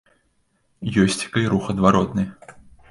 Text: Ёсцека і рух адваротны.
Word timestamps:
Ёсцека 1.03 1.37
і 1.47 1.55
рух 1.55 1.71
адваротны. 1.77 2.23